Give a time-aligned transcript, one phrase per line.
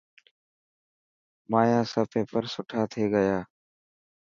[1.49, 3.37] مانيا سڀ پيپر سٺا ٿي گيا.